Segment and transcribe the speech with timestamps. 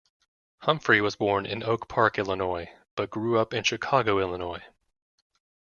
[0.61, 4.63] Humphrey was born in Oak Park, Illinois, but grew up in Chicago, Illinois.